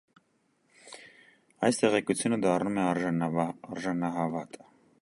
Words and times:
Այդ 1.67 1.83
տեղեկությունը 1.83 2.41
դառնում 2.47 2.81
է 2.81 2.87
արժանահավատ։ 2.89 4.61